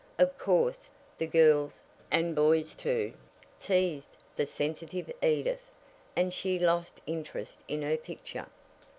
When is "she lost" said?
6.33-7.01